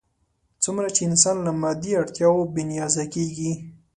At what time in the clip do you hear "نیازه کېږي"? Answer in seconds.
2.71-3.51